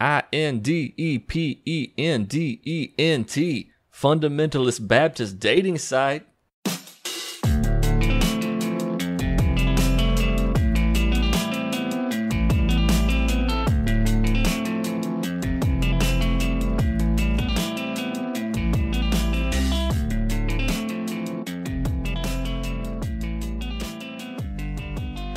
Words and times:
I 0.00 0.24
N 0.32 0.58
D 0.58 0.92
E 0.96 1.18
P 1.18 1.62
E 1.64 1.92
N 1.96 2.24
D 2.24 2.60
E 2.64 2.90
N 2.98 3.24
T, 3.24 3.70
Fundamentalist 3.92 4.86
Baptist 4.88 5.38
dating 5.38 5.78
site. 5.78 6.26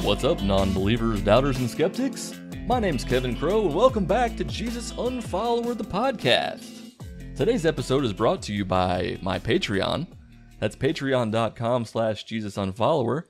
What's 0.02 0.24
up, 0.24 0.42
non 0.42 0.74
believers, 0.74 1.22
doubters, 1.22 1.58
and 1.58 1.70
skeptics? 1.70 2.34
My 2.68 2.82
name's 2.82 3.06
Kevin 3.06 3.34
Crow, 3.34 3.66
and 3.66 3.74
welcome 3.74 4.04
back 4.04 4.36
to 4.36 4.44
Jesus 4.44 4.92
Unfollower, 4.92 5.78
the 5.78 5.86
podcast. 5.86 6.92
Today's 7.34 7.66
episode 7.66 8.04
is 8.04 8.12
brought 8.12 8.42
to 8.42 8.54
you 8.54 8.66
by 8.66 9.18
my 9.22 9.40
Patreon. 9.40 10.06
That's 10.60 10.76
patreon.com 10.76 11.86
slash 11.86 12.26
Jesus 12.26 12.58
Unfollower. 12.58 13.24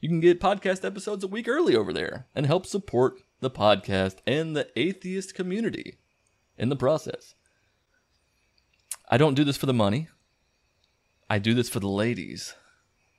You 0.00 0.08
can 0.08 0.20
get 0.20 0.40
podcast 0.40 0.86
episodes 0.86 1.22
a 1.22 1.28
week 1.28 1.48
early 1.48 1.76
over 1.76 1.92
there 1.92 2.28
and 2.34 2.46
help 2.46 2.64
support 2.64 3.20
the 3.40 3.50
podcast 3.50 4.16
and 4.26 4.56
the 4.56 4.70
atheist 4.74 5.34
community 5.34 5.98
in 6.56 6.70
the 6.70 6.74
process. 6.74 7.34
I 9.10 9.18
don't 9.18 9.34
do 9.34 9.44
this 9.44 9.58
for 9.58 9.66
the 9.66 9.74
money. 9.74 10.08
I 11.28 11.38
do 11.38 11.52
this 11.52 11.68
for 11.68 11.78
the 11.78 11.88
ladies. 11.88 12.54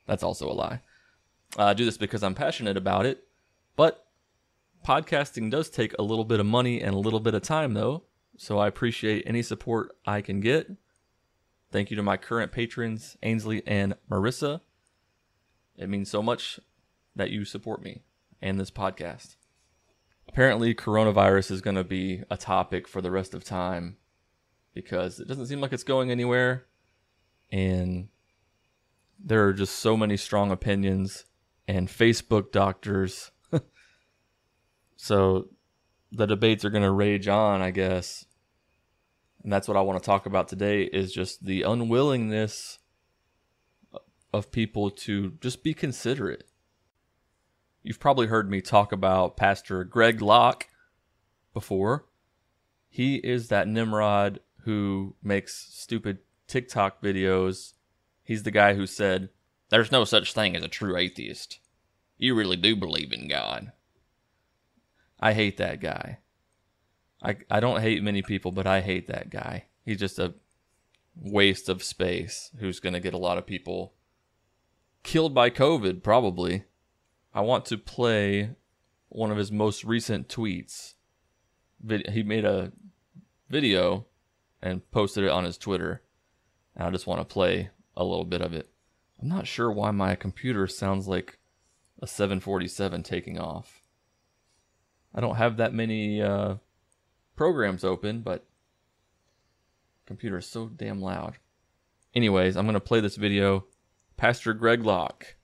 That's 0.08 0.24
also 0.24 0.50
a 0.50 0.52
lie. 0.52 0.80
I 1.56 1.74
do 1.74 1.84
this 1.84 1.96
because 1.96 2.24
I'm 2.24 2.34
passionate 2.34 2.76
about 2.76 3.06
it, 3.06 3.22
but 3.76 4.09
podcasting 4.86 5.50
does 5.50 5.70
take 5.70 5.94
a 5.98 6.02
little 6.02 6.24
bit 6.24 6.40
of 6.40 6.46
money 6.46 6.80
and 6.80 6.94
a 6.94 6.98
little 6.98 7.20
bit 7.20 7.34
of 7.34 7.42
time, 7.42 7.74
though. 7.74 8.04
So 8.36 8.58
I 8.58 8.68
appreciate 8.68 9.24
any 9.26 9.42
support 9.42 9.94
I 10.06 10.20
can 10.20 10.40
get. 10.40 10.70
Thank 11.70 11.90
you 11.90 11.96
to 11.96 12.02
my 12.02 12.16
current 12.16 12.52
patrons, 12.52 13.16
Ainsley 13.22 13.62
and 13.66 13.94
Marissa. 14.10 14.60
It 15.76 15.88
means 15.88 16.10
so 16.10 16.22
much 16.22 16.58
that 17.14 17.30
you 17.30 17.44
support 17.44 17.82
me 17.82 18.02
and 18.42 18.58
this 18.58 18.70
podcast. 18.70 19.36
Apparently, 20.28 20.74
coronavirus 20.74 21.50
is 21.50 21.60
going 21.60 21.76
to 21.76 21.84
be 21.84 22.22
a 22.30 22.36
topic 22.36 22.86
for 22.86 23.00
the 23.00 23.10
rest 23.10 23.34
of 23.34 23.44
time 23.44 23.96
because 24.74 25.20
it 25.20 25.28
doesn't 25.28 25.46
seem 25.46 25.60
like 25.60 25.72
it's 25.72 25.82
going 25.82 26.10
anywhere. 26.10 26.66
And 27.50 28.08
there 29.18 29.46
are 29.46 29.52
just 29.52 29.76
so 29.76 29.96
many 29.96 30.16
strong 30.16 30.50
opinions 30.50 31.24
and 31.66 31.88
Facebook 31.88 32.52
doctors. 32.52 33.32
So 35.02 35.48
the 36.12 36.26
debates 36.26 36.62
are 36.62 36.70
going 36.70 36.82
to 36.82 36.90
rage 36.90 37.26
on, 37.26 37.62
I 37.62 37.70
guess. 37.70 38.26
And 39.42 39.50
that's 39.50 39.66
what 39.66 39.78
I 39.78 39.80
want 39.80 39.98
to 39.98 40.04
talk 40.04 40.26
about 40.26 40.46
today 40.46 40.82
is 40.82 41.10
just 41.10 41.46
the 41.46 41.62
unwillingness 41.62 42.78
of 44.30 44.52
people 44.52 44.90
to 44.90 45.38
just 45.40 45.64
be 45.64 45.72
considerate. 45.72 46.44
You've 47.82 47.98
probably 47.98 48.26
heard 48.26 48.50
me 48.50 48.60
talk 48.60 48.92
about 48.92 49.38
Pastor 49.38 49.84
Greg 49.84 50.20
Locke 50.20 50.66
before. 51.54 52.04
He 52.90 53.16
is 53.16 53.48
that 53.48 53.68
Nimrod 53.68 54.40
who 54.64 55.14
makes 55.22 55.66
stupid 55.72 56.18
TikTok 56.46 57.00
videos. 57.02 57.72
He's 58.22 58.42
the 58.42 58.50
guy 58.50 58.74
who 58.74 58.86
said, 58.86 59.30
There's 59.70 59.90
no 59.90 60.04
such 60.04 60.34
thing 60.34 60.54
as 60.54 60.62
a 60.62 60.68
true 60.68 60.98
atheist. 60.98 61.58
You 62.18 62.34
really 62.34 62.56
do 62.56 62.76
believe 62.76 63.14
in 63.14 63.28
God. 63.28 63.72
I 65.20 65.34
hate 65.34 65.58
that 65.58 65.80
guy. 65.80 66.18
I, 67.22 67.36
I 67.50 67.60
don't 67.60 67.82
hate 67.82 68.02
many 68.02 68.22
people, 68.22 68.50
but 68.50 68.66
I 68.66 68.80
hate 68.80 69.06
that 69.08 69.28
guy. 69.30 69.66
He's 69.84 69.98
just 69.98 70.18
a 70.18 70.34
waste 71.14 71.68
of 71.68 71.82
space 71.82 72.50
who's 72.58 72.80
going 72.80 72.94
to 72.94 73.00
get 73.00 73.14
a 73.14 73.18
lot 73.18 73.36
of 73.36 73.46
people 73.46 73.92
killed 75.02 75.34
by 75.34 75.50
COVID, 75.50 76.02
probably. 76.02 76.64
I 77.34 77.42
want 77.42 77.66
to 77.66 77.78
play 77.78 78.50
one 79.10 79.30
of 79.30 79.36
his 79.36 79.52
most 79.52 79.84
recent 79.84 80.28
tweets. 80.28 80.94
He 82.08 82.22
made 82.22 82.44
a 82.44 82.72
video 83.48 84.06
and 84.62 84.88
posted 84.90 85.24
it 85.24 85.30
on 85.30 85.44
his 85.44 85.58
Twitter. 85.58 86.02
And 86.74 86.86
I 86.86 86.90
just 86.90 87.06
want 87.06 87.20
to 87.20 87.32
play 87.32 87.70
a 87.96 88.04
little 88.04 88.24
bit 88.24 88.40
of 88.40 88.54
it. 88.54 88.70
I'm 89.20 89.28
not 89.28 89.46
sure 89.46 89.70
why 89.70 89.90
my 89.90 90.14
computer 90.14 90.66
sounds 90.66 91.06
like 91.06 91.38
a 92.00 92.06
747 92.06 93.02
taking 93.02 93.38
off. 93.38 93.79
I 95.14 95.20
don't 95.20 95.36
have 95.36 95.56
that 95.56 95.74
many 95.74 96.22
uh, 96.22 96.56
programs 97.36 97.84
open, 97.84 98.20
but 98.20 98.44
computer 100.06 100.38
is 100.38 100.46
so 100.46 100.66
damn 100.66 101.00
loud. 101.00 101.38
Anyways, 102.14 102.56
I'm 102.56 102.64
going 102.64 102.74
to 102.74 102.80
play 102.80 103.00
this 103.00 103.16
video. 103.16 103.66
Pastor 104.16 104.52
Greg 104.52 104.84
Locke. 104.84 105.36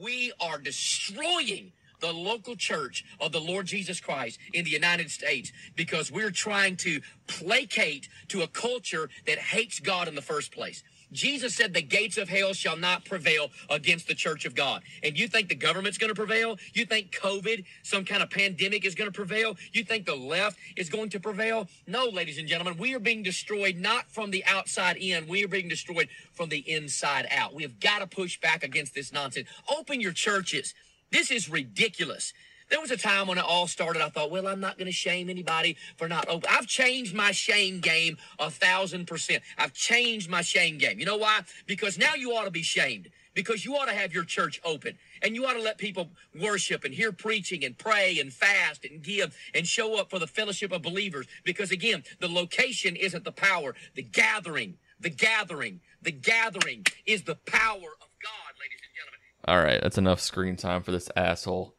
We 0.00 0.32
are 0.40 0.58
destroying 0.58 1.72
the 2.00 2.12
local 2.12 2.56
church 2.56 3.04
of 3.20 3.32
the 3.32 3.40
Lord 3.40 3.66
Jesus 3.66 4.00
Christ 4.00 4.38
in 4.52 4.64
the 4.64 4.70
United 4.70 5.10
States 5.10 5.52
because 5.76 6.10
we're 6.10 6.30
trying 6.30 6.76
to 6.78 7.00
placate 7.26 8.08
to 8.28 8.42
a 8.42 8.48
culture 8.48 9.08
that 9.26 9.38
hates 9.38 9.80
God 9.80 10.08
in 10.08 10.14
the 10.14 10.22
first 10.22 10.52
place. 10.52 10.82
Jesus 11.14 11.54
said 11.54 11.72
the 11.72 11.82
gates 11.82 12.18
of 12.18 12.28
hell 12.28 12.52
shall 12.52 12.76
not 12.76 13.04
prevail 13.04 13.50
against 13.70 14.06
the 14.06 14.14
church 14.14 14.44
of 14.44 14.54
God. 14.54 14.82
And 15.02 15.18
you 15.18 15.28
think 15.28 15.48
the 15.48 15.54
government's 15.54 15.96
going 15.98 16.10
to 16.10 16.14
prevail? 16.14 16.58
You 16.74 16.84
think 16.84 17.12
COVID, 17.12 17.64
some 17.82 18.04
kind 18.04 18.22
of 18.22 18.30
pandemic 18.30 18.84
is 18.84 18.94
going 18.94 19.08
to 19.08 19.14
prevail? 19.14 19.56
You 19.72 19.84
think 19.84 20.04
the 20.04 20.14
left 20.14 20.58
is 20.76 20.90
going 20.90 21.10
to 21.10 21.20
prevail? 21.20 21.68
No, 21.86 22.06
ladies 22.06 22.38
and 22.38 22.48
gentlemen, 22.48 22.76
we 22.76 22.94
are 22.94 23.00
being 23.00 23.22
destroyed 23.22 23.76
not 23.76 24.10
from 24.10 24.30
the 24.30 24.44
outside 24.44 24.96
in. 24.96 25.26
We 25.28 25.44
are 25.44 25.48
being 25.48 25.68
destroyed 25.68 26.08
from 26.32 26.48
the 26.48 26.58
inside 26.70 27.26
out. 27.30 27.54
We 27.54 27.62
have 27.62 27.80
got 27.80 28.00
to 28.00 28.06
push 28.06 28.40
back 28.40 28.64
against 28.64 28.94
this 28.94 29.12
nonsense. 29.12 29.48
Open 29.68 30.00
your 30.00 30.12
churches. 30.12 30.74
This 31.10 31.30
is 31.30 31.48
ridiculous. 31.48 32.32
There 32.70 32.80
was 32.80 32.90
a 32.90 32.96
time 32.96 33.26
when 33.28 33.38
it 33.38 33.44
all 33.44 33.66
started. 33.66 34.02
I 34.02 34.08
thought, 34.08 34.30
well, 34.30 34.46
I'm 34.46 34.60
not 34.60 34.78
going 34.78 34.86
to 34.86 34.92
shame 34.92 35.28
anybody 35.28 35.76
for 35.96 36.08
not 36.08 36.28
open. 36.28 36.48
I've 36.50 36.66
changed 36.66 37.14
my 37.14 37.32
shame 37.32 37.80
game 37.80 38.16
a 38.38 38.50
thousand 38.50 39.06
percent. 39.06 39.42
I've 39.58 39.72
changed 39.72 40.30
my 40.30 40.42
shame 40.42 40.78
game. 40.78 40.98
You 40.98 41.06
know 41.06 41.16
why? 41.16 41.42
Because 41.66 41.98
now 41.98 42.14
you 42.14 42.32
ought 42.32 42.44
to 42.44 42.50
be 42.50 42.62
shamed. 42.62 43.10
Because 43.34 43.64
you 43.64 43.74
ought 43.74 43.86
to 43.86 43.92
have 43.92 44.14
your 44.14 44.22
church 44.24 44.60
open 44.64 44.96
and 45.20 45.34
you 45.34 45.44
ought 45.44 45.54
to 45.54 45.60
let 45.62 45.76
people 45.76 46.10
worship 46.40 46.84
and 46.84 46.94
hear 46.94 47.10
preaching 47.10 47.64
and 47.64 47.76
pray 47.76 48.18
and 48.20 48.32
fast 48.32 48.84
and 48.84 49.02
give 49.02 49.36
and 49.54 49.66
show 49.66 49.98
up 49.98 50.08
for 50.08 50.20
the 50.20 50.26
fellowship 50.28 50.70
of 50.70 50.82
believers. 50.82 51.26
Because 51.42 51.72
again, 51.72 52.04
the 52.20 52.28
location 52.28 52.94
isn't 52.94 53.24
the 53.24 53.32
power, 53.32 53.74
the 53.96 54.02
gathering, 54.02 54.74
the 55.00 55.10
gathering, 55.10 55.80
the 56.00 56.12
gathering 56.12 56.86
is 57.06 57.24
the 57.24 57.34
power 57.34 57.74
of 57.76 58.08
God, 58.22 58.52
ladies 58.60 58.80
and 58.84 58.94
gentlemen. 58.94 59.20
All 59.46 59.60
right, 59.60 59.82
that's 59.82 59.98
enough 59.98 60.20
screen 60.20 60.54
time 60.56 60.82
for 60.84 60.92
this 60.92 61.10
asshole. 61.16 61.73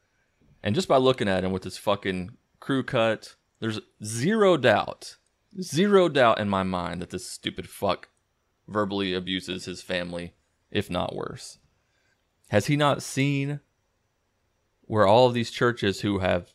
And 0.65 0.73
just 0.73 0.87
by 0.87 0.97
looking 0.97 1.29
at 1.29 1.43
him 1.43 1.51
with 1.51 1.63
his 1.63 1.77
fucking 1.77 2.37
crew 2.59 2.81
cut, 2.81 3.35
there's 3.59 3.79
zero 4.03 4.57
doubt, 4.57 5.17
zero 5.61 6.09
doubt 6.09 6.39
in 6.39 6.49
my 6.49 6.63
mind 6.63 7.03
that 7.03 7.11
this 7.11 7.29
stupid 7.29 7.69
fuck 7.69 8.09
verbally 8.67 9.13
abuses 9.13 9.65
his 9.65 9.83
family, 9.83 10.33
if 10.71 10.89
not 10.89 11.15
worse. 11.15 11.59
Has 12.49 12.65
he 12.65 12.75
not 12.75 13.03
seen 13.03 13.59
where 14.81 15.05
all 15.05 15.27
of 15.27 15.35
these 15.35 15.51
churches 15.51 16.01
who 16.01 16.17
have 16.17 16.51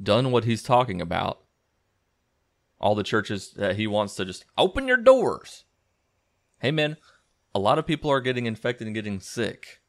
done 0.00 0.32
what 0.32 0.42
he's 0.42 0.64
talking 0.64 1.00
about, 1.00 1.44
all 2.80 2.96
the 2.96 3.04
churches 3.04 3.52
that 3.52 3.76
he 3.76 3.86
wants 3.86 4.16
to 4.16 4.24
just 4.24 4.44
open 4.58 4.88
your 4.88 4.96
doors? 4.96 5.66
Hey, 6.58 6.72
man, 6.72 6.96
a 7.54 7.60
lot 7.60 7.78
of 7.78 7.86
people 7.86 8.10
are 8.10 8.20
getting 8.20 8.46
infected 8.46 8.88
and 8.88 8.94
getting 8.94 9.20
sick. 9.20 9.81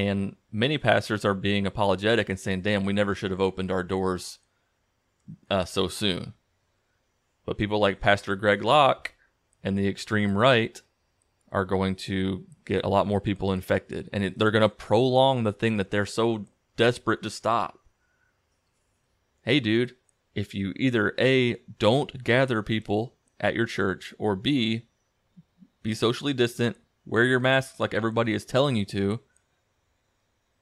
And 0.00 0.36
many 0.50 0.78
pastors 0.78 1.26
are 1.26 1.34
being 1.34 1.66
apologetic 1.66 2.30
and 2.30 2.40
saying, 2.40 2.62
damn, 2.62 2.86
we 2.86 2.94
never 2.94 3.14
should 3.14 3.30
have 3.30 3.40
opened 3.40 3.70
our 3.70 3.82
doors 3.82 4.38
uh, 5.50 5.66
so 5.66 5.88
soon. 5.88 6.32
But 7.44 7.58
people 7.58 7.78
like 7.78 8.00
Pastor 8.00 8.34
Greg 8.34 8.64
Locke 8.64 9.12
and 9.62 9.76
the 9.76 9.86
extreme 9.86 10.38
right 10.38 10.80
are 11.52 11.66
going 11.66 11.96
to 11.96 12.46
get 12.64 12.82
a 12.82 12.88
lot 12.88 13.06
more 13.06 13.20
people 13.20 13.52
infected. 13.52 14.08
And 14.10 14.24
it, 14.24 14.38
they're 14.38 14.50
going 14.50 14.62
to 14.62 14.70
prolong 14.70 15.44
the 15.44 15.52
thing 15.52 15.76
that 15.76 15.90
they're 15.90 16.06
so 16.06 16.46
desperate 16.78 17.22
to 17.22 17.28
stop. 17.28 17.80
Hey, 19.42 19.60
dude, 19.60 19.96
if 20.34 20.54
you 20.54 20.72
either 20.76 21.12
A, 21.18 21.56
don't 21.78 22.24
gather 22.24 22.62
people 22.62 23.16
at 23.38 23.54
your 23.54 23.66
church, 23.66 24.14
or 24.18 24.34
B, 24.34 24.86
be 25.82 25.94
socially 25.94 26.32
distant, 26.32 26.78
wear 27.04 27.24
your 27.24 27.40
masks 27.40 27.78
like 27.78 27.92
everybody 27.92 28.32
is 28.32 28.46
telling 28.46 28.76
you 28.76 28.86
to, 28.86 29.20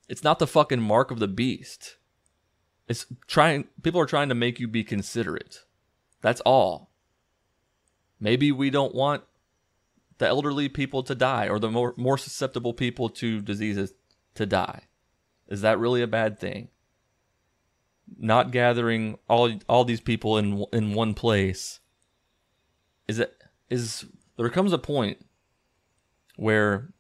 it's 0.09 0.25
not 0.25 0.39
the 0.39 0.47
fucking 0.47 0.81
mark 0.81 1.11
of 1.11 1.19
the 1.19 1.29
beast. 1.29 1.97
It's 2.89 3.07
trying 3.27 3.69
people 3.83 4.01
are 4.01 4.07
trying 4.07 4.29
to 4.31 4.35
make 4.35 4.59
you 4.59 4.69
be 4.69 4.85
considerate. 4.85 5.65
That's 6.21 6.41
all. 6.43 6.91
Maybe 8.19 8.51
we 8.51 8.71
don't 8.71 8.95
want 8.95 9.23
the 10.17 10.27
elderly 10.27 10.69
people 10.69 11.03
to 11.05 11.15
die 11.15 11.49
or 11.49 11.59
the 11.59 11.71
more 11.71 11.95
more 11.97 12.19
susceptible 12.19 12.73
people 12.73 13.09
to 13.11 13.41
diseases 13.41 13.93
to 14.35 14.47
die. 14.47 14.85
Is 15.49 15.61
that 15.61 15.79
really 15.79 16.03
a 16.03 16.07
bad 16.07 16.39
thing? 16.39 16.69
not 18.17 18.51
gathering 18.51 19.19
all 19.29 19.53
all 19.69 19.85
these 19.85 20.01
people 20.01 20.39
in 20.39 20.65
in 20.73 20.95
one 20.95 21.15
place 21.15 21.81
is 23.07 23.19
it 23.19 23.37
is 23.69 24.07
there 24.37 24.49
comes 24.49 24.73
a 24.73 24.79
point 24.79 25.25
where 26.37 26.93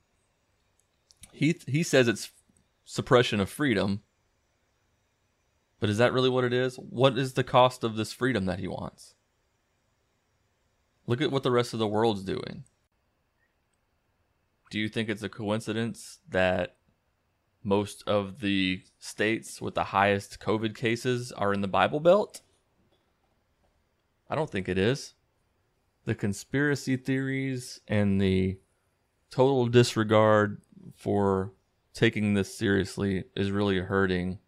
he 1.32 1.58
he 1.66 1.82
says 1.82 2.08
it's 2.08 2.30
suppression 2.90 3.38
of 3.38 3.50
freedom 3.50 4.00
but 5.78 5.90
is 5.90 5.98
that 5.98 6.12
really 6.12 6.30
what 6.30 6.42
it 6.42 6.54
is 6.54 6.76
what 6.76 7.18
is 7.18 7.34
the 7.34 7.44
cost 7.44 7.84
of 7.84 7.96
this 7.96 8.14
freedom 8.14 8.46
that 8.46 8.58
he 8.58 8.66
wants 8.66 9.14
look 11.06 11.20
at 11.20 11.30
what 11.30 11.42
the 11.42 11.50
rest 11.50 11.74
of 11.74 11.78
the 11.78 11.86
world's 11.86 12.24
doing 12.24 12.64
do 14.70 14.78
you 14.78 14.88
think 14.88 15.10
it's 15.10 15.22
a 15.22 15.28
coincidence 15.28 16.20
that 16.30 16.76
most 17.62 18.02
of 18.06 18.40
the 18.40 18.82
states 18.98 19.60
with 19.60 19.74
the 19.74 19.84
highest 19.84 20.40
COVID 20.40 20.74
cases 20.74 21.30
are 21.32 21.52
in 21.52 21.60
the 21.60 21.68
Bible 21.68 22.00
Belt? 22.00 22.40
I 24.30 24.34
don't 24.34 24.50
think 24.50 24.68
it 24.68 24.78
is. 24.78 25.12
The 26.06 26.14
conspiracy 26.14 26.96
theories 26.96 27.80
and 27.86 28.18
the 28.18 28.58
total 29.30 29.66
disregard 29.66 30.62
for 30.96 31.52
taking 31.94 32.34
this 32.34 32.56
seriously 32.56 33.24
is 33.34 33.50
really 33.50 33.78
hurting 33.78 34.38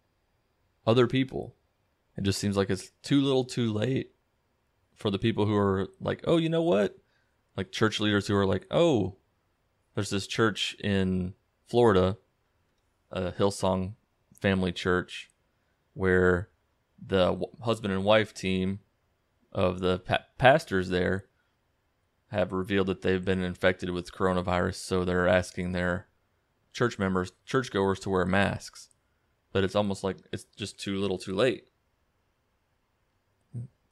other 0.85 1.07
people. 1.07 1.55
It 2.17 2.23
just 2.23 2.39
seems 2.39 2.57
like 2.57 2.69
it's 2.69 2.91
too 3.03 3.21
little 3.21 3.45
too 3.45 3.71
late 3.71 4.11
for 4.95 5.09
the 5.09 5.19
people 5.19 5.45
who 5.45 5.55
are 5.55 5.87
like, 5.99 6.23
oh, 6.25 6.37
you 6.37 6.49
know 6.49 6.61
what? 6.61 6.97
Like 7.57 7.71
church 7.71 7.99
leaders 7.99 8.27
who 8.27 8.35
are 8.35 8.45
like, 8.45 8.67
oh, 8.71 9.17
there's 9.95 10.09
this 10.09 10.27
church 10.27 10.75
in 10.83 11.33
Florida, 11.67 12.17
a 13.11 13.31
Hillsong 13.31 13.93
family 14.39 14.71
church, 14.71 15.29
where 15.93 16.49
the 17.05 17.41
husband 17.61 17.93
and 17.93 18.03
wife 18.03 18.33
team 18.33 18.79
of 19.51 19.79
the 19.79 19.99
pa- 19.99 20.25
pastors 20.37 20.89
there 20.89 21.25
have 22.27 22.53
revealed 22.53 22.87
that 22.87 23.01
they've 23.01 23.25
been 23.25 23.43
infected 23.43 23.89
with 23.89 24.13
coronavirus, 24.13 24.75
so 24.75 25.03
they're 25.03 25.27
asking 25.27 25.71
their 25.71 26.07
church 26.73 26.97
members, 26.99 27.31
churchgoers, 27.45 27.99
to 28.01 28.09
wear 28.09 28.25
masks. 28.25 28.89
But 29.51 29.63
it's 29.63 29.75
almost 29.75 30.03
like 30.03 30.17
it's 30.31 30.45
just 30.55 30.79
too 30.79 30.99
little, 30.99 31.17
too 31.17 31.35
late. 31.35 31.67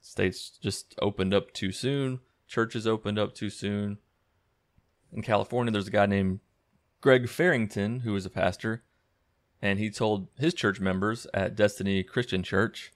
States 0.01 0.57
just 0.61 0.95
opened 1.01 1.33
up 1.33 1.53
too 1.53 1.71
soon. 1.71 2.19
Churches 2.47 2.87
opened 2.87 3.19
up 3.19 3.35
too 3.35 3.49
soon 3.49 3.99
in 5.11 5.21
California, 5.21 5.71
there's 5.71 5.87
a 5.87 5.91
guy 5.91 6.05
named 6.05 6.39
Greg 7.01 7.27
Fairrington 7.27 8.01
who 8.01 8.15
is 8.15 8.25
a 8.25 8.29
pastor, 8.29 8.83
and 9.61 9.79
he 9.79 9.89
told 9.89 10.27
his 10.37 10.53
church 10.53 10.79
members 10.79 11.27
at 11.33 11.55
Destiny 11.55 12.03
Christian 12.03 12.43
Church 12.43 12.91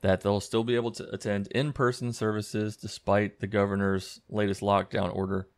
that 0.00 0.22
they'll 0.22 0.40
still 0.40 0.64
be 0.64 0.74
able 0.74 0.90
to 0.92 1.08
attend 1.10 1.46
in 1.48 1.72
person 1.72 2.12
services 2.12 2.76
despite 2.76 3.40
the 3.40 3.46
governor's 3.46 4.20
latest 4.28 4.60
lockdown 4.60 5.14
order. 5.14 5.48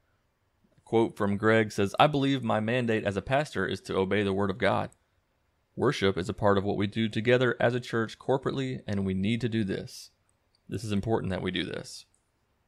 Quote 0.84 1.16
from 1.16 1.36
Greg 1.36 1.72
says, 1.72 1.94
I 1.98 2.06
believe 2.06 2.42
my 2.42 2.60
mandate 2.60 3.04
as 3.04 3.16
a 3.16 3.22
pastor 3.22 3.66
is 3.66 3.80
to 3.82 3.96
obey 3.96 4.22
the 4.22 4.32
word 4.32 4.50
of 4.50 4.58
God. 4.58 4.90
Worship 5.76 6.16
is 6.16 6.28
a 6.28 6.34
part 6.34 6.58
of 6.58 6.64
what 6.64 6.76
we 6.76 6.86
do 6.86 7.08
together 7.08 7.56
as 7.58 7.74
a 7.74 7.80
church 7.80 8.18
corporately, 8.18 8.80
and 8.86 9.04
we 9.04 9.14
need 9.14 9.40
to 9.40 9.48
do 9.48 9.64
this. 9.64 10.10
This 10.68 10.84
is 10.84 10.92
important 10.92 11.30
that 11.30 11.42
we 11.42 11.50
do 11.50 11.64
this. 11.64 12.06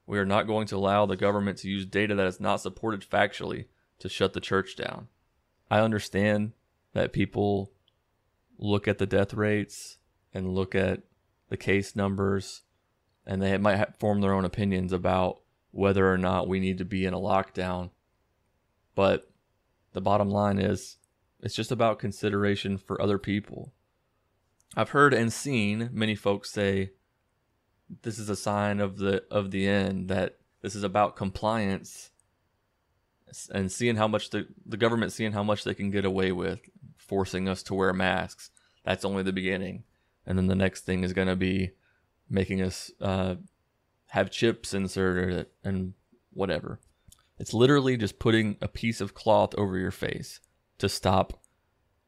We 0.06 0.18
are 0.18 0.24
not 0.24 0.46
going 0.46 0.66
to 0.68 0.76
allow 0.76 1.06
the 1.06 1.16
government 1.16 1.58
to 1.58 1.68
use 1.68 1.86
data 1.86 2.14
that 2.14 2.26
is 2.26 2.40
not 2.40 2.60
supported 2.60 3.02
factually 3.02 3.66
to 3.98 4.08
shut 4.08 4.32
the 4.32 4.40
church 4.40 4.76
down. 4.76 5.08
I 5.70 5.80
understand 5.80 6.52
that 6.94 7.12
people 7.12 7.72
look 8.58 8.88
at 8.88 8.98
the 8.98 9.06
death 9.06 9.34
rates 9.34 9.98
and 10.32 10.54
look 10.54 10.74
at 10.74 11.02
the 11.48 11.56
case 11.56 11.94
numbers 11.94 12.62
and 13.26 13.42
they 13.42 13.56
might 13.58 13.98
form 13.98 14.20
their 14.20 14.32
own 14.32 14.44
opinions 14.44 14.92
about 14.92 15.40
whether 15.72 16.10
or 16.10 16.16
not 16.16 16.48
we 16.48 16.60
need 16.60 16.78
to 16.78 16.84
be 16.84 17.04
in 17.04 17.12
a 17.12 17.18
lockdown. 17.18 17.90
But 18.96 19.31
the 19.93 20.00
bottom 20.00 20.31
line 20.31 20.58
is 20.58 20.96
it's 21.40 21.54
just 21.54 21.70
about 21.70 22.00
consideration 22.00 22.78
for 22.78 23.00
other 23.00 23.19
people. 23.19 23.72
I've 24.75 24.90
heard 24.90 25.14
and 25.14 25.32
seen 25.32 25.90
many 25.93 26.16
folks 26.16 26.50
say 26.50 26.90
this 28.02 28.19
is 28.19 28.28
a 28.28 28.34
sign 28.34 28.81
of 28.81 28.98
the 28.98 29.22
of 29.31 29.52
the 29.52 29.69
end 29.69 30.08
that 30.08 30.38
this 30.62 30.75
is 30.75 30.82
about 30.82 31.14
compliance 31.14 32.10
and 33.54 33.70
seeing 33.70 33.96
how 33.96 34.08
much 34.08 34.31
the 34.31 34.48
the 34.64 34.76
government 34.76 35.12
seeing 35.12 35.32
how 35.32 35.42
much 35.44 35.62
they 35.62 35.75
can 35.75 35.90
get 35.90 36.04
away 36.04 36.32
with 36.32 36.60
forcing 36.96 37.49
us 37.49 37.62
to 37.64 37.75
wear 37.75 37.92
masks. 37.92 38.50
That's 38.82 39.04
only 39.04 39.22
the 39.22 39.32
beginning. 39.32 39.84
And 40.25 40.37
then 40.37 40.46
the 40.46 40.54
next 40.54 40.84
thing 40.84 41.04
is 41.04 41.12
going 41.12 41.28
to 41.28 41.37
be 41.37 41.72
making 42.28 42.62
us 42.62 42.90
uh, 43.00 43.37
have 44.08 44.31
chips 44.31 44.75
inserted 44.75 45.46
and 45.62 45.92
whatever 46.32 46.81
it's 47.38 47.54
literally 47.54 47.96
just 47.96 48.18
putting 48.18 48.56
a 48.60 48.68
piece 48.68 49.00
of 49.00 49.14
cloth 49.14 49.54
over 49.56 49.78
your 49.78 49.90
face 49.90 50.40
to 50.78 50.88
stop 50.88 51.42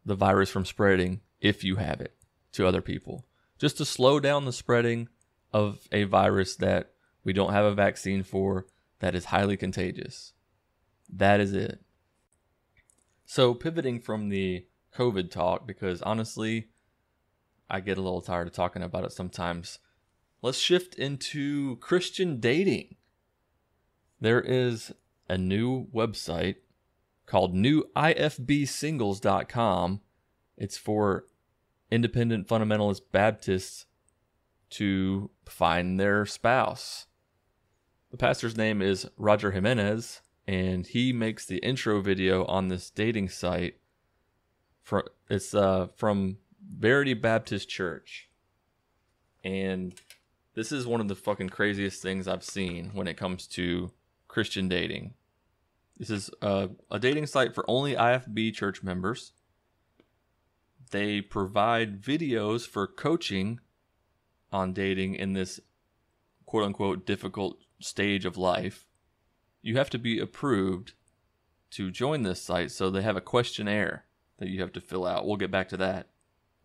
the 0.04 0.14
virus 0.14 0.50
from 0.50 0.64
spreading 0.64 1.20
if 1.40 1.62
you 1.62 1.76
have 1.76 2.00
it 2.00 2.14
to 2.52 2.66
other 2.66 2.80
people 2.80 3.26
just 3.58 3.76
to 3.76 3.84
slow 3.84 4.20
down 4.20 4.44
the 4.44 4.52
spreading 4.52 5.08
of 5.52 5.88
a 5.92 6.04
virus 6.04 6.56
that 6.56 6.92
we 7.24 7.32
don't 7.32 7.52
have 7.52 7.64
a 7.64 7.74
vaccine 7.74 8.22
for 8.22 8.66
that 9.00 9.14
is 9.14 9.26
highly 9.26 9.56
contagious. 9.56 10.32
That 11.12 11.40
is 11.40 11.52
it. 11.52 11.80
So, 13.24 13.52
pivoting 13.52 14.00
from 14.00 14.28
the 14.28 14.66
COVID 14.96 15.30
talk, 15.30 15.66
because 15.66 16.00
honestly, 16.02 16.68
I 17.68 17.80
get 17.80 17.98
a 17.98 18.02
little 18.02 18.22
tired 18.22 18.46
of 18.46 18.54
talking 18.54 18.82
about 18.82 19.04
it 19.04 19.12
sometimes, 19.12 19.78
let's 20.40 20.58
shift 20.58 20.94
into 20.94 21.76
Christian 21.76 22.40
dating. 22.40 22.96
There 24.20 24.40
is 24.40 24.92
a 25.28 25.38
new 25.38 25.86
website 25.88 26.56
called 27.26 27.54
newifbsingles.com. 27.54 30.00
It's 30.56 30.78
for 30.78 31.26
independent 31.90 32.48
fundamentalist 32.48 33.02
Baptists 33.12 33.86
to 34.70 35.30
find 35.46 35.98
their 35.98 36.26
spouse. 36.26 37.06
The 38.10 38.16
pastor's 38.16 38.56
name 38.56 38.80
is 38.80 39.06
Roger 39.16 39.50
Jimenez, 39.50 40.22
and 40.46 40.86
he 40.86 41.12
makes 41.12 41.44
the 41.44 41.58
intro 41.58 42.00
video 42.00 42.44
on 42.46 42.68
this 42.68 42.90
dating 42.90 43.28
site. 43.28 43.76
It's 45.28 45.54
uh, 45.54 45.88
from 45.96 46.38
Verity 46.66 47.12
Baptist 47.12 47.68
Church, 47.68 48.30
and 49.44 49.94
this 50.54 50.72
is 50.72 50.86
one 50.86 51.02
of 51.02 51.08
the 51.08 51.14
fucking 51.14 51.50
craziest 51.50 52.00
things 52.00 52.26
I've 52.26 52.42
seen 52.42 52.92
when 52.94 53.06
it 53.06 53.18
comes 53.18 53.46
to 53.48 53.92
Christian 54.26 54.68
dating. 54.68 55.12
This 55.98 56.10
is 56.10 56.30
a, 56.40 56.70
a 56.90 56.98
dating 56.98 57.26
site 57.26 57.54
for 57.54 57.68
only 57.68 57.94
IFB 57.94 58.54
church 58.54 58.82
members. 58.82 59.32
They 60.90 61.20
provide 61.20 62.00
videos 62.00 62.66
for 62.66 62.86
coaching 62.86 63.60
on 64.52 64.72
dating 64.72 65.16
in 65.16 65.34
this 65.34 65.60
quote 66.46 66.64
unquote 66.64 67.06
difficult 67.06 67.58
stage 67.78 68.24
of 68.24 68.36
life, 68.36 68.86
you 69.62 69.76
have 69.76 69.90
to 69.90 69.98
be 69.98 70.18
approved 70.18 70.94
to 71.70 71.90
join 71.90 72.22
this 72.22 72.40
site. 72.42 72.70
So 72.70 72.90
they 72.90 73.02
have 73.02 73.16
a 73.16 73.20
questionnaire 73.20 74.06
that 74.38 74.48
you 74.48 74.60
have 74.60 74.72
to 74.72 74.80
fill 74.80 75.06
out. 75.06 75.26
We'll 75.26 75.36
get 75.36 75.50
back 75.50 75.68
to 75.68 75.76
that. 75.76 76.08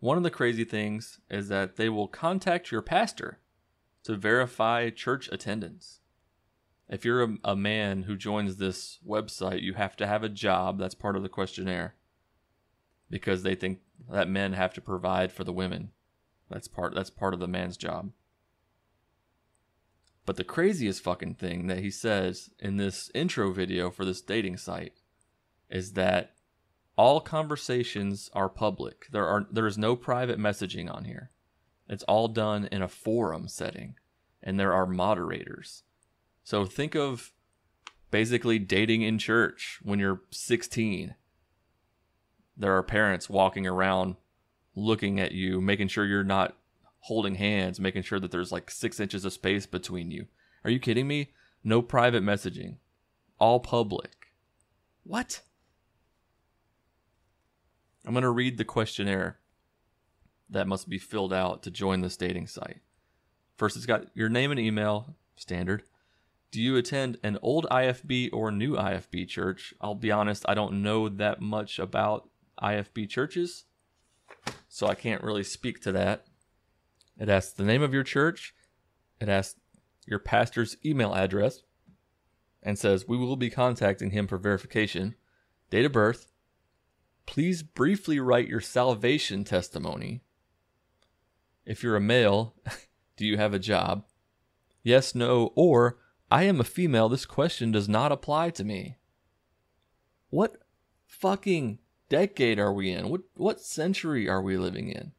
One 0.00 0.16
of 0.16 0.22
the 0.22 0.30
crazy 0.30 0.64
things 0.64 1.20
is 1.30 1.48
that 1.48 1.76
they 1.76 1.88
will 1.88 2.08
contact 2.08 2.70
your 2.70 2.82
pastor 2.82 3.40
to 4.04 4.16
verify 4.16 4.90
church 4.90 5.28
attendance. 5.32 6.00
If 6.88 7.04
you're 7.04 7.22
a, 7.22 7.36
a, 7.44 7.56
man 7.56 8.02
who 8.02 8.16
joins 8.16 8.56
this 8.56 8.98
website, 9.06 9.62
you 9.62 9.74
have 9.74 9.96
to 9.96 10.06
have 10.06 10.22
a 10.22 10.28
job. 10.28 10.78
That's 10.78 10.94
part 10.94 11.16
of 11.16 11.22
the 11.22 11.28
questionnaire 11.28 11.94
because 13.08 13.42
they 13.42 13.54
think 13.54 13.80
that 14.10 14.28
men 14.28 14.52
have 14.52 14.74
to 14.74 14.80
provide 14.80 15.32
for 15.32 15.44
the 15.44 15.52
women. 15.52 15.90
That's 16.50 16.68
part 16.68 16.94
that's 16.94 17.10
part 17.10 17.32
of 17.32 17.40
the 17.40 17.48
man's 17.48 17.76
job. 17.76 18.10
But 20.26 20.36
the 20.36 20.44
craziest 20.44 21.02
fucking 21.02 21.34
thing 21.34 21.66
that 21.66 21.78
he 21.78 21.90
says 21.90 22.50
in 22.58 22.76
this 22.76 23.10
intro 23.14 23.50
video 23.52 23.90
for 23.90 24.04
this 24.04 24.20
dating 24.20 24.58
site 24.58 25.00
is 25.70 25.92
that 25.92 26.34
all 26.96 27.20
conversations 27.20 28.30
are 28.34 28.48
public. 28.48 29.06
There 29.10 29.26
are 29.26 29.46
there 29.50 29.66
is 29.66 29.78
no 29.78 29.96
private 29.96 30.38
messaging 30.38 30.92
on 30.92 31.04
here. 31.04 31.30
It's 31.88 32.04
all 32.04 32.28
done 32.28 32.68
in 32.70 32.82
a 32.82 32.88
forum 32.88 33.48
setting 33.48 33.96
and 34.42 34.60
there 34.60 34.72
are 34.72 34.86
moderators. 34.86 35.82
So 36.44 36.66
think 36.66 36.94
of 36.94 37.32
basically 38.10 38.58
dating 38.58 39.02
in 39.02 39.18
church 39.18 39.80
when 39.82 39.98
you're 39.98 40.22
16. 40.30 41.14
There 42.56 42.76
are 42.76 42.82
parents 42.82 43.28
walking 43.28 43.66
around 43.66 44.16
looking 44.76 45.18
at 45.18 45.32
you, 45.32 45.60
making 45.60 45.88
sure 45.88 46.04
you're 46.04 46.22
not 46.22 46.56
holding 47.00 47.36
hands, 47.36 47.80
making 47.80 48.02
sure 48.02 48.20
that 48.20 48.30
there's 48.30 48.52
like 48.52 48.70
six 48.70 49.00
inches 49.00 49.24
of 49.24 49.32
space 49.32 49.66
between 49.66 50.10
you. 50.10 50.26
Are 50.64 50.70
you 50.70 50.78
kidding 50.78 51.08
me? 51.08 51.30
No 51.64 51.82
private 51.82 52.22
messaging, 52.22 52.76
all 53.38 53.58
public. 53.58 54.28
What? 55.02 55.40
I'm 58.06 58.12
going 58.12 58.22
to 58.22 58.30
read 58.30 58.58
the 58.58 58.64
questionnaire. 58.64 59.38
that 60.50 60.68
must 60.68 60.88
be 60.88 60.98
filled 60.98 61.32
out 61.32 61.62
to 61.62 61.70
join 61.70 62.02
this 62.02 62.18
dating 62.18 62.46
site. 62.46 62.80
First, 63.56 63.76
it's 63.76 63.86
got 63.86 64.06
your 64.14 64.28
name 64.28 64.50
and 64.50 64.60
email, 64.60 65.16
standard. 65.36 65.84
Do 66.54 66.62
you 66.62 66.76
attend 66.76 67.18
an 67.24 67.36
old 67.42 67.66
IFB 67.68 68.30
or 68.32 68.52
new 68.52 68.76
IFB 68.76 69.26
church? 69.26 69.74
I'll 69.80 69.96
be 69.96 70.12
honest, 70.12 70.44
I 70.48 70.54
don't 70.54 70.84
know 70.84 71.08
that 71.08 71.40
much 71.40 71.80
about 71.80 72.28
IFB 72.62 73.08
churches, 73.08 73.64
so 74.68 74.86
I 74.86 74.94
can't 74.94 75.24
really 75.24 75.42
speak 75.42 75.80
to 75.80 75.90
that. 75.90 76.26
It 77.18 77.28
asks 77.28 77.54
the 77.54 77.64
name 77.64 77.82
of 77.82 77.92
your 77.92 78.04
church, 78.04 78.54
it 79.20 79.28
asks 79.28 79.58
your 80.06 80.20
pastor's 80.20 80.76
email 80.86 81.12
address, 81.12 81.64
and 82.62 82.78
says, 82.78 83.08
We 83.08 83.16
will 83.16 83.34
be 83.34 83.50
contacting 83.50 84.12
him 84.12 84.28
for 84.28 84.38
verification, 84.38 85.16
date 85.70 85.86
of 85.86 85.90
birth. 85.90 86.30
Please 87.26 87.64
briefly 87.64 88.20
write 88.20 88.46
your 88.46 88.60
salvation 88.60 89.42
testimony. 89.42 90.22
If 91.66 91.82
you're 91.82 91.96
a 91.96 92.00
male, 92.00 92.54
do 93.16 93.26
you 93.26 93.38
have 93.38 93.54
a 93.54 93.58
job? 93.58 94.04
Yes, 94.84 95.16
no, 95.16 95.52
or 95.56 95.98
I 96.30 96.44
am 96.44 96.60
a 96.60 96.64
female. 96.64 97.08
This 97.08 97.26
question 97.26 97.72
does 97.72 97.88
not 97.88 98.12
apply 98.12 98.50
to 98.50 98.64
me. 98.64 98.96
What 100.30 100.56
fucking 101.06 101.78
decade 102.08 102.58
are 102.58 102.72
we 102.72 102.90
in? 102.90 103.08
What 103.08 103.22
what 103.34 103.60
century 103.60 104.28
are 104.28 104.42
we 104.42 104.56
living 104.56 104.88
in? 104.88 105.12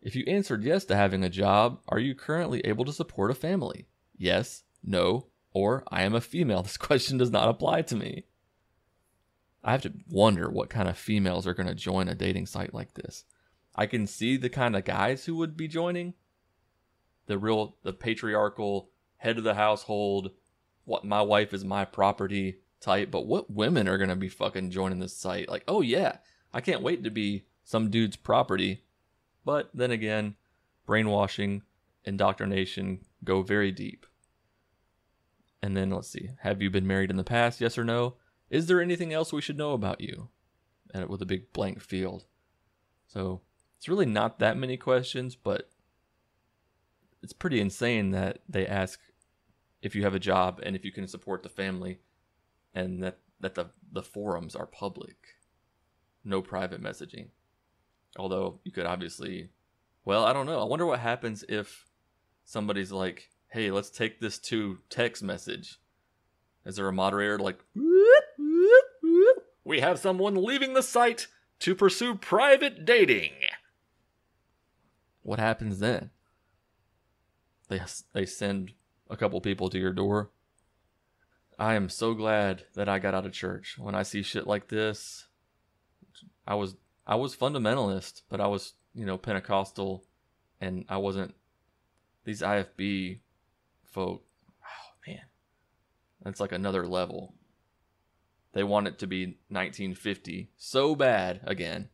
If 0.00 0.14
you 0.14 0.24
answered 0.26 0.62
yes 0.62 0.84
to 0.86 0.96
having 0.96 1.24
a 1.24 1.28
job, 1.28 1.80
are 1.88 1.98
you 1.98 2.14
currently 2.14 2.60
able 2.60 2.84
to 2.84 2.92
support 2.92 3.30
a 3.30 3.34
family? 3.34 3.86
Yes, 4.16 4.62
no, 4.82 5.26
or 5.52 5.84
I 5.88 6.02
am 6.02 6.14
a 6.14 6.20
female. 6.20 6.62
This 6.62 6.76
question 6.76 7.18
does 7.18 7.30
not 7.30 7.48
apply 7.48 7.82
to 7.82 7.96
me. 7.96 8.24
I 9.64 9.72
have 9.72 9.82
to 9.82 9.92
wonder 10.08 10.48
what 10.48 10.70
kind 10.70 10.88
of 10.88 10.96
females 10.96 11.44
are 11.46 11.54
going 11.54 11.66
to 11.66 11.74
join 11.74 12.08
a 12.08 12.14
dating 12.14 12.46
site 12.46 12.72
like 12.72 12.94
this. 12.94 13.24
I 13.74 13.86
can 13.86 14.06
see 14.06 14.36
the 14.36 14.48
kind 14.48 14.76
of 14.76 14.84
guys 14.84 15.24
who 15.24 15.34
would 15.36 15.56
be 15.56 15.66
joining. 15.66 16.14
The 17.26 17.36
real 17.36 17.76
the 17.82 17.92
patriarchal 17.92 18.90
head 19.18 19.38
of 19.38 19.44
the 19.44 19.54
household, 19.54 20.30
what 20.84 21.04
my 21.04 21.22
wife 21.22 21.52
is 21.52 21.64
my 21.64 21.84
property 21.84 22.60
type, 22.80 23.10
but 23.10 23.26
what 23.26 23.50
women 23.50 23.88
are 23.88 23.98
to 23.98 24.16
be 24.16 24.28
fucking 24.28 24.70
joining 24.70 24.98
this 24.98 25.16
site? 25.16 25.48
Like, 25.48 25.64
"Oh 25.66 25.80
yeah, 25.80 26.18
I 26.52 26.60
can't 26.60 26.82
wait 26.82 27.02
to 27.04 27.10
be 27.10 27.46
some 27.64 27.90
dude's 27.90 28.16
property." 28.16 28.84
But 29.44 29.70
then 29.72 29.90
again, 29.90 30.36
brainwashing, 30.86 31.62
indoctrination 32.04 33.04
go 33.24 33.42
very 33.42 33.72
deep. 33.72 34.06
And 35.62 35.76
then 35.76 35.90
let's 35.90 36.08
see. 36.08 36.30
Have 36.40 36.62
you 36.62 36.70
been 36.70 36.86
married 36.86 37.10
in 37.10 37.16
the 37.16 37.24
past? 37.24 37.60
Yes 37.60 37.76
or 37.76 37.84
no? 37.84 38.14
Is 38.50 38.66
there 38.66 38.80
anything 38.80 39.12
else 39.12 39.32
we 39.32 39.40
should 39.40 39.58
know 39.58 39.72
about 39.72 40.00
you? 40.00 40.28
And 40.94 41.08
with 41.08 41.22
a 41.22 41.26
big 41.26 41.52
blank 41.52 41.80
field. 41.80 42.24
So 43.06 43.40
it's 43.76 43.88
really 43.88 44.06
not 44.06 44.38
that 44.38 44.56
many 44.56 44.76
questions, 44.76 45.34
but 45.34 45.70
it's 47.22 47.32
pretty 47.32 47.60
insane 47.60 48.10
that 48.12 48.38
they 48.48 48.66
ask 48.66 49.00
if 49.86 49.94
you 49.94 50.02
have 50.02 50.16
a 50.16 50.18
job 50.18 50.60
and 50.64 50.74
if 50.74 50.84
you 50.84 50.90
can 50.90 51.06
support 51.06 51.44
the 51.44 51.48
family 51.48 52.00
and 52.74 53.04
that, 53.04 53.18
that 53.38 53.54
the, 53.54 53.66
the 53.92 54.02
forums 54.02 54.56
are 54.56 54.66
public. 54.66 55.16
No 56.24 56.42
private 56.42 56.82
messaging. 56.82 57.28
Although 58.18 58.58
you 58.64 58.72
could 58.72 58.84
obviously, 58.84 59.50
well, 60.04 60.24
I 60.24 60.32
don't 60.32 60.46
know. 60.46 60.60
I 60.60 60.64
wonder 60.64 60.84
what 60.84 60.98
happens 60.98 61.44
if 61.48 61.86
somebody's 62.44 62.90
like, 62.90 63.30
"Hey, 63.48 63.70
let's 63.70 63.90
take 63.90 64.20
this 64.20 64.38
to 64.50 64.78
text 64.90 65.22
message." 65.22 65.78
Is 66.64 66.74
there 66.74 66.88
a 66.88 66.92
moderator 66.92 67.38
like, 67.38 67.60
"Whoop, 67.76 68.24
whoop, 68.38 68.84
whoop. 69.02 69.36
"We 69.62 69.80
have 69.80 70.00
someone 70.00 70.34
leaving 70.34 70.74
the 70.74 70.82
site 70.82 71.28
to 71.60 71.76
pursue 71.76 72.16
private 72.16 72.84
dating." 72.84 73.34
What 75.22 75.38
happens 75.38 75.78
then? 75.78 76.10
They 77.68 77.80
they 78.14 78.26
send 78.26 78.72
a 79.08 79.16
couple 79.16 79.40
people 79.40 79.68
to 79.70 79.78
your 79.78 79.92
door. 79.92 80.30
I 81.58 81.74
am 81.74 81.88
so 81.88 82.14
glad 82.14 82.64
that 82.74 82.88
I 82.88 82.98
got 82.98 83.14
out 83.14 83.26
of 83.26 83.32
church. 83.32 83.76
When 83.78 83.94
I 83.94 84.02
see 84.02 84.22
shit 84.22 84.46
like 84.46 84.68
this, 84.68 85.26
I 86.46 86.54
was 86.54 86.76
I 87.06 87.14
was 87.14 87.36
fundamentalist, 87.36 88.22
but 88.28 88.40
I 88.40 88.46
was, 88.46 88.74
you 88.94 89.06
know, 89.06 89.16
Pentecostal 89.16 90.04
and 90.60 90.84
I 90.88 90.96
wasn't 90.96 91.34
these 92.24 92.42
IFB 92.42 93.20
folk. 93.84 94.24
Oh 94.62 94.92
man. 95.06 95.22
That's 96.22 96.40
like 96.40 96.52
another 96.52 96.86
level. 96.86 97.34
They 98.52 98.64
want 98.64 98.88
it 98.88 98.98
to 99.00 99.06
be 99.06 99.38
1950 99.48 100.50
so 100.56 100.94
bad 100.94 101.40
again. 101.44 101.88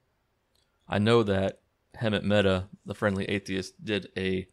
I 0.88 0.98
know 0.98 1.22
that 1.22 1.60
Hemant 2.00 2.22
Mehta, 2.22 2.68
the 2.86 2.94
friendly 2.94 3.24
atheist, 3.26 3.84
did 3.84 4.08
a 4.16 4.48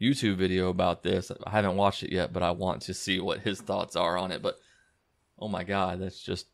YouTube 0.00 0.36
video 0.36 0.68
about 0.68 1.02
this. 1.02 1.30
I 1.44 1.50
haven't 1.50 1.76
watched 1.76 2.02
it 2.02 2.12
yet, 2.12 2.32
but 2.32 2.42
I 2.42 2.50
want 2.50 2.82
to 2.82 2.94
see 2.94 3.20
what 3.20 3.40
his 3.40 3.60
thoughts 3.60 3.96
are 3.96 4.18
on 4.18 4.30
it. 4.32 4.42
But 4.42 4.58
oh 5.38 5.48
my 5.48 5.64
god, 5.64 6.00
that's 6.00 6.20
just 6.20 6.46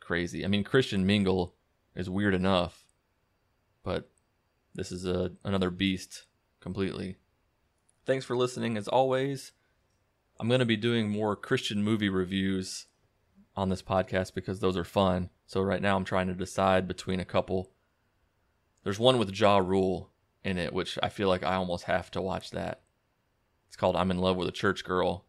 crazy. 0.00 0.44
I 0.44 0.48
mean, 0.48 0.64
Christian 0.64 1.06
Mingle 1.06 1.54
is 1.94 2.08
weird 2.08 2.34
enough, 2.34 2.84
but 3.82 4.10
this 4.74 4.92
is 4.92 5.06
a 5.06 5.32
another 5.44 5.70
beast 5.70 6.24
completely. 6.60 7.16
Thanks 8.06 8.24
for 8.24 8.36
listening 8.36 8.76
as 8.76 8.88
always. 8.88 9.52
I'm 10.38 10.48
going 10.48 10.60
to 10.60 10.66
be 10.66 10.76
doing 10.76 11.08
more 11.08 11.34
Christian 11.34 11.82
movie 11.82 12.10
reviews 12.10 12.86
on 13.56 13.68
this 13.70 13.82
podcast 13.82 14.34
because 14.34 14.60
those 14.60 14.76
are 14.76 14.84
fun. 14.84 15.30
So 15.46 15.62
right 15.62 15.80
now 15.80 15.96
I'm 15.96 16.04
trying 16.04 16.26
to 16.26 16.34
decide 16.34 16.86
between 16.86 17.20
a 17.20 17.24
couple. 17.24 17.70
There's 18.84 18.98
one 18.98 19.18
with 19.18 19.34
Ja 19.38 19.58
Rule 19.58 20.10
in 20.44 20.58
it, 20.58 20.72
which 20.72 20.98
I 21.02 21.08
feel 21.08 21.28
like 21.28 21.42
I 21.42 21.54
almost 21.54 21.84
have 21.84 22.10
to 22.12 22.20
watch 22.20 22.50
that. 22.50 22.82
It's 23.68 23.76
called 23.76 23.96
I'm 23.96 24.10
in 24.10 24.18
Love 24.18 24.36
with 24.36 24.48
a 24.48 24.52
Church 24.52 24.84
Girl. 24.84 25.24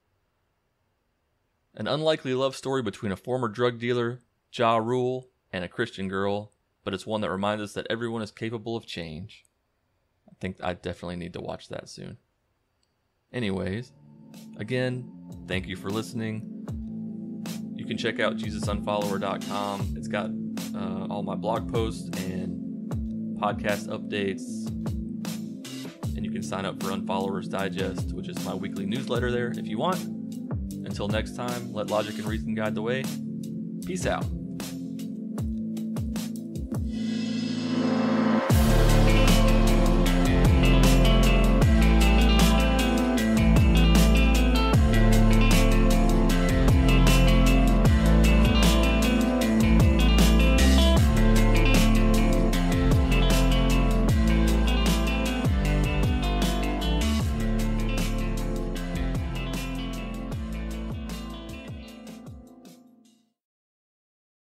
An 1.75 1.87
unlikely 1.87 2.33
love 2.33 2.55
story 2.55 2.81
between 2.81 3.11
a 3.11 3.17
former 3.17 3.47
drug 3.47 3.79
dealer, 3.79 4.21
Ja 4.51 4.77
Rule, 4.77 5.29
and 5.51 5.63
a 5.63 5.67
Christian 5.67 6.07
girl 6.07 6.51
but 6.87 6.93
it's 6.93 7.05
one 7.05 7.19
that 7.19 7.29
reminds 7.29 7.61
us 7.61 7.73
that 7.73 7.85
everyone 7.89 8.21
is 8.21 8.31
capable 8.31 8.77
of 8.77 8.85
change. 8.85 9.43
I 10.25 10.31
think 10.39 10.55
I 10.63 10.71
definitely 10.71 11.17
need 11.17 11.33
to 11.33 11.41
watch 11.41 11.67
that 11.67 11.89
soon. 11.89 12.15
Anyways, 13.33 13.91
again, 14.57 15.11
thank 15.49 15.67
you 15.67 15.75
for 15.75 15.89
listening. 15.89 16.65
You 17.75 17.85
can 17.85 17.97
check 17.97 18.21
out 18.21 18.37
JesusUnfollower.com. 18.37 19.95
It's 19.97 20.07
got 20.07 20.29
uh, 20.73 21.07
all 21.09 21.23
my 21.23 21.35
blog 21.35 21.69
posts 21.69 22.07
and 22.29 22.87
podcast 23.37 23.89
updates. 23.89 24.41
Can 26.37 26.43
sign 26.43 26.65
up 26.67 26.83
for 26.83 26.91
Unfollowers 26.91 27.49
Digest, 27.49 28.13
which 28.13 28.27
is 28.27 28.45
my 28.45 28.53
weekly 28.53 28.85
newsletter 28.85 29.31
there 29.31 29.47
if 29.47 29.65
you 29.65 29.79
want. 29.79 29.99
Until 30.85 31.07
next 31.07 31.35
time, 31.35 31.73
let 31.73 31.89
logic 31.89 32.19
and 32.19 32.27
reason 32.27 32.53
guide 32.53 32.75
the 32.75 32.81
way. 32.83 33.03
Peace 33.83 34.05
out. 34.05 34.23